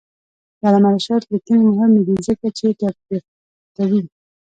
د 0.59 0.61
علامه 0.67 0.89
رشاد 0.95 1.21
لیکنی 1.31 1.63
هنر 1.65 1.73
مهم 1.73 1.91
دی 2.07 2.15
ځکه 2.27 2.47
چې 2.57 2.77
تطبیق 2.81 3.23
کوي. 3.75 4.01